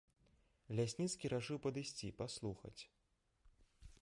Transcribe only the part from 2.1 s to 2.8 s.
паслухаць.